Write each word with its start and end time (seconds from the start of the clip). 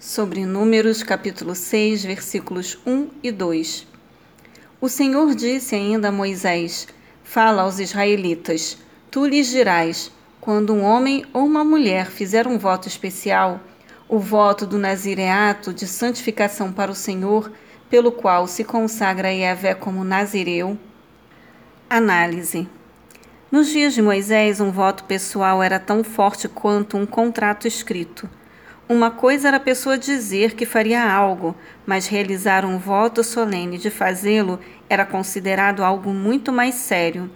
sobre 0.00 0.46
Números 0.46 1.02
capítulo 1.02 1.54
6, 1.54 2.04
versículos 2.04 2.78
1 2.86 3.08
e 3.22 3.30
2. 3.30 3.86
O 4.80 4.88
Senhor 4.88 5.34
disse 5.34 5.74
ainda 5.74 6.08
a 6.08 6.12
Moisés: 6.12 6.88
Fala 7.22 7.62
aos 7.62 7.78
israelitas: 7.78 8.78
Tu 9.10 9.26
lhes 9.26 9.48
dirás: 9.48 10.10
quando 10.40 10.72
um 10.72 10.82
homem 10.82 11.26
ou 11.34 11.44
uma 11.44 11.62
mulher 11.62 12.06
fizer 12.06 12.46
um 12.46 12.56
voto 12.56 12.88
especial, 12.88 13.60
o 14.08 14.18
voto 14.18 14.66
do 14.66 14.78
nazireato 14.78 15.70
de 15.70 15.86
santificação 15.86 16.72
para 16.72 16.90
o 16.90 16.94
Senhor, 16.94 17.52
pelo 17.90 18.10
qual 18.10 18.46
se 18.46 18.64
consagra 18.64 19.28
a 19.28 19.32
Yahvé 19.32 19.74
como 19.74 20.02
nazireu. 20.02 20.78
Análise. 21.90 22.66
Nos 23.52 23.68
dias 23.68 23.92
de 23.92 24.00
Moisés, 24.00 24.60
um 24.60 24.70
voto 24.70 25.04
pessoal 25.04 25.62
era 25.62 25.78
tão 25.78 26.02
forte 26.02 26.48
quanto 26.48 26.96
um 26.96 27.04
contrato 27.04 27.68
escrito. 27.68 28.30
Uma 28.90 29.08
coisa 29.08 29.46
era 29.46 29.58
a 29.58 29.60
pessoa 29.60 29.96
dizer 29.96 30.56
que 30.56 30.66
faria 30.66 31.08
algo, 31.08 31.54
mas 31.86 32.08
realizar 32.08 32.64
um 32.64 32.76
voto 32.76 33.22
solene 33.22 33.78
de 33.78 33.88
fazê-lo 33.88 34.58
era 34.88 35.06
considerado 35.06 35.84
algo 35.84 36.12
muito 36.12 36.50
mais 36.50 36.74
sério. 36.74 37.30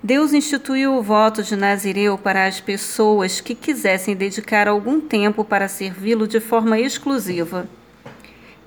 Deus 0.00 0.32
instituiu 0.32 0.94
o 0.94 1.02
voto 1.02 1.42
de 1.42 1.56
Nazireu 1.56 2.16
para 2.16 2.46
as 2.46 2.60
pessoas 2.60 3.40
que 3.40 3.56
quisessem 3.56 4.14
dedicar 4.14 4.68
algum 4.68 5.00
tempo 5.00 5.44
para 5.44 5.66
servi-lo 5.66 6.28
de 6.28 6.38
forma 6.38 6.78
exclusiva. 6.78 7.68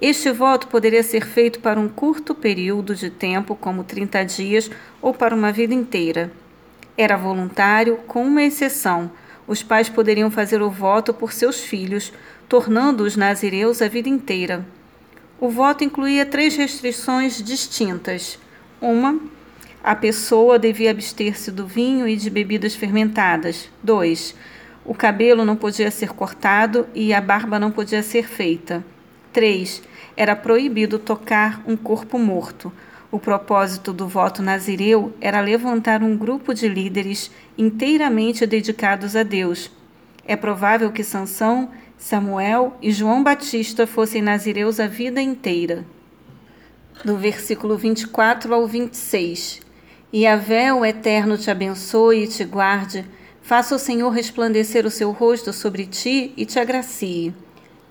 Este 0.01 0.33
voto 0.33 0.67
poderia 0.67 1.01
ser 1.01 1.25
feito 1.25 1.61
para 1.61 1.79
um 1.79 1.87
curto 1.87 2.35
período 2.35 2.93
de 2.93 3.09
tempo, 3.09 3.55
como 3.55 3.85
30 3.85 4.25
dias, 4.25 4.69
ou 5.01 5.13
para 5.13 5.33
uma 5.33 5.49
vida 5.49 5.73
inteira. 5.73 6.29
Era 6.97 7.15
voluntário, 7.15 7.99
com 8.05 8.25
uma 8.25 8.43
exceção 8.43 9.09
os 9.47 9.61
pais 9.61 9.89
poderiam 9.89 10.31
fazer 10.31 10.61
o 10.61 10.69
voto 10.69 11.13
por 11.13 11.31
seus 11.31 11.59
filhos, 11.59 12.11
tornando-os 12.49 13.15
nazireus 13.15 13.81
a 13.81 13.87
vida 13.87 14.09
inteira. 14.09 14.65
O 15.39 15.49
voto 15.49 15.83
incluía 15.83 16.25
três 16.25 16.55
restrições 16.55 17.41
distintas. 17.43 18.39
Uma, 18.81 19.19
a 19.83 19.95
pessoa 19.95 20.57
devia 20.57 20.91
abster-se 20.91 21.51
do 21.51 21.67
vinho 21.67 22.07
e 22.07 22.15
de 22.15 22.29
bebidas 22.29 22.73
fermentadas. 22.73 23.69
Dois, 23.83 24.33
o 24.83 24.93
cabelo 24.93 25.45
não 25.45 25.55
podia 25.55 25.91
ser 25.91 26.09
cortado 26.09 26.87
e 26.93 27.13
a 27.13 27.21
barba 27.21 27.59
não 27.59 27.71
podia 27.71 28.01
ser 28.01 28.27
feita. 28.27 28.83
Três, 29.33 29.83
era 30.15 30.35
proibido 30.35 30.97
tocar 30.97 31.61
um 31.67 31.75
corpo 31.75 32.17
morto. 32.17 32.71
O 33.11 33.19
propósito 33.19 33.93
do 33.93 34.07
voto 34.07 34.41
nazireu 34.41 35.13
era 35.21 35.39
levantar 35.39 36.01
um 36.01 36.17
grupo 36.17 36.53
de 36.53 36.67
líderes 36.67 37.31
inteiramente 37.57 38.45
dedicados 38.45 39.15
a 39.15 39.23
Deus. 39.23 39.71
É 40.25 40.35
provável 40.35 40.91
que 40.91 41.03
Sansão, 41.03 41.69
Samuel 41.97 42.75
e 42.81 42.91
João 42.91 43.23
Batista 43.23 43.85
fossem 43.85 44.21
nazireus 44.21 44.79
a 44.79 44.87
vida 44.87 45.21
inteira. 45.21 45.85
Do 47.03 47.15
versículo 47.17 47.77
24 47.77 48.53
ao 48.53 48.65
26. 48.65 49.61
E 50.11 50.25
a 50.25 50.39
o 50.75 50.85
Eterno 50.85 51.37
te 51.37 51.51
abençoe 51.51 52.23
e 52.23 52.27
te 52.27 52.43
guarde, 52.43 53.05
faça 53.41 53.75
o 53.75 53.79
Senhor 53.79 54.09
resplandecer 54.09 54.85
o 54.85 54.91
seu 54.91 55.11
rosto 55.11 55.53
sobre 55.53 55.85
ti 55.85 56.33
e 56.35 56.45
te 56.45 56.57
agracie. 56.57 57.33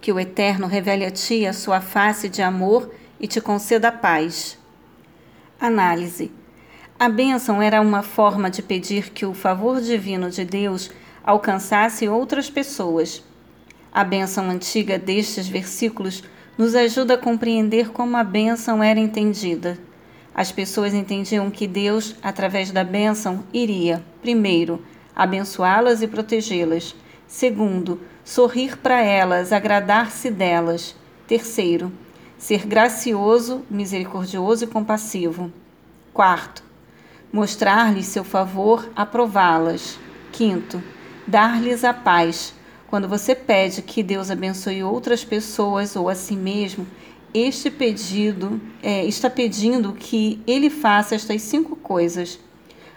Que 0.00 0.12
o 0.12 0.18
Eterno 0.18 0.66
revele 0.66 1.04
a 1.04 1.10
ti 1.10 1.46
a 1.46 1.52
sua 1.52 1.80
face 1.80 2.28
de 2.28 2.42
amor 2.42 2.90
e 3.20 3.26
te 3.26 3.40
conceda 3.40 3.92
paz. 3.92 4.58
Análise. 5.60 6.33
A 6.98 7.08
bênção 7.08 7.62
era 7.62 7.80
uma 7.80 8.02
forma 8.02 8.50
de 8.50 8.60
pedir 8.60 9.10
que 9.10 9.24
o 9.24 9.33
favor 9.33 9.80
divino 9.80 10.30
de 10.30 10.44
Deus 10.44 10.91
alcançasse 11.24 12.08
outras 12.08 12.50
pessoas. 12.50 13.22
A 13.92 14.02
bênção 14.02 14.50
antiga 14.50 14.98
destes 14.98 15.47
versículos 15.47 16.25
nos 16.58 16.75
ajuda 16.75 17.14
a 17.14 17.19
compreender 17.19 17.91
como 17.91 18.16
a 18.16 18.25
bênção 18.25 18.82
era 18.82 18.98
entendida. 18.98 19.78
As 20.34 20.50
pessoas 20.50 20.92
entendiam 20.92 21.50
que 21.50 21.66
Deus, 21.66 22.16
através 22.20 22.72
da 22.72 22.82
bênção, 22.82 23.44
iria, 23.53 24.04
primeiro, 24.21 24.82
abençoá-las 25.15 26.03
e 26.03 26.09
protegê-las. 26.09 26.97
Segundo, 27.28 28.00
sorrir 28.25 28.76
para 28.76 29.00
elas, 29.00 29.53
agradar-se 29.53 30.31
delas. 30.31 30.97
Terceiro, 31.26 31.92
ser 32.44 32.66
gracioso, 32.66 33.62
misericordioso 33.71 34.65
e 34.65 34.66
compassivo. 34.66 35.50
Quarto, 36.12 36.62
mostrar-lhes 37.32 38.05
seu 38.05 38.22
favor, 38.22 38.87
aprová-las. 38.94 39.99
Quinto, 40.31 40.83
dar-lhes 41.27 41.84
a 41.84 41.94
paz. 41.94 42.53
Quando 42.87 43.09
você 43.09 43.34
pede 43.34 43.81
que 43.81 44.03
Deus 44.03 44.31
abençoe 44.31 44.84
outras 44.84 45.25
pessoas 45.25 45.97
ou 45.97 46.06
a 46.06 46.15
si 46.15 46.37
mesmo, 46.37 46.87
este 47.33 47.71
pedido 47.71 48.60
é, 48.83 49.06
está 49.06 49.31
pedindo 49.31 49.94
que 49.94 50.38
ele 50.47 50.69
faça 50.69 51.15
estas 51.15 51.41
cinco 51.41 51.75
coisas. 51.75 52.38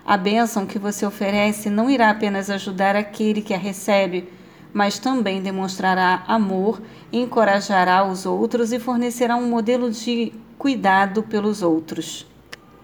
A 0.05 0.17
bênção 0.17 0.65
que 0.65 0.77
você 0.77 1.05
oferece 1.05 1.69
não 1.69 1.89
irá 1.89 2.09
apenas 2.09 2.49
ajudar 2.49 2.97
aquele 2.97 3.41
que 3.41 3.53
a 3.53 3.57
recebe, 3.57 4.27
mas 4.73 4.99
também 4.99 5.41
demonstrará 5.41 6.23
amor, 6.27 6.81
encorajará 7.11 8.03
os 8.03 8.25
outros 8.25 8.71
e 8.71 8.79
fornecerá 8.79 9.35
um 9.35 9.49
modelo 9.49 9.89
de 9.91 10.33
cuidado 10.57 11.23
pelos 11.23 11.61
outros. 11.61 12.25